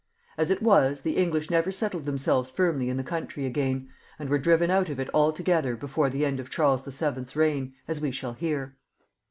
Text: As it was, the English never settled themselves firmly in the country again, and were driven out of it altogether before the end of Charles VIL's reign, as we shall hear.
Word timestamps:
As 0.35 0.49
it 0.49 0.63
was, 0.63 1.01
the 1.01 1.15
English 1.15 1.51
never 1.51 1.71
settled 1.71 2.07
themselves 2.07 2.49
firmly 2.49 2.89
in 2.89 2.97
the 2.97 3.03
country 3.03 3.45
again, 3.45 3.89
and 4.17 4.29
were 4.31 4.39
driven 4.39 4.71
out 4.71 4.89
of 4.89 4.99
it 4.99 5.09
altogether 5.13 5.75
before 5.75 6.09
the 6.09 6.25
end 6.25 6.39
of 6.39 6.49
Charles 6.49 6.81
VIL's 6.81 7.35
reign, 7.35 7.75
as 7.87 8.01
we 8.01 8.09
shall 8.09 8.33
hear. 8.33 8.75